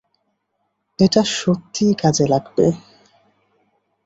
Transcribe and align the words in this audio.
এটা 0.99 1.21
সত্যিই 1.33 1.93
কাজে 1.93 2.25
লাগবে। 2.27 2.65